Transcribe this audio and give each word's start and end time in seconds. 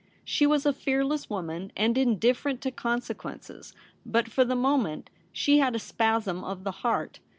She 0.25 0.47
was 0.47 0.65
a 0.65 0.73
fearless 0.73 1.29
woman 1.29 1.71
and 1.77 1.95
indifferent 1.95 2.59
to 2.61 2.71
conse 2.71 3.13
quences, 3.15 3.71
but 4.03 4.27
for 4.29 4.43
the 4.43 4.55
moment 4.55 5.11
she 5.31 5.59
had 5.59 5.75
a 5.75 5.79
spasm 5.79 6.43
of 6.43 6.63
the 6.63 6.71
heart. 6.81 7.19